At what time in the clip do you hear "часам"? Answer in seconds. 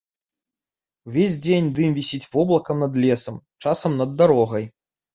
3.69-3.91